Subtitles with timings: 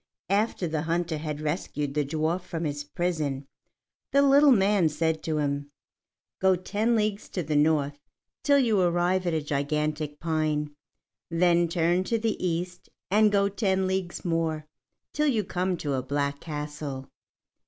[0.31, 3.45] After the hunter had rescued the dwarf from his prison,
[4.11, 5.69] the little man said to him:
[6.39, 7.99] "Go ten leagues to the north
[8.41, 10.73] till you arrive at a gigantic pine;
[11.29, 14.65] then turn to the east, and go ten leagues more
[15.13, 17.11] till you come to a black castle.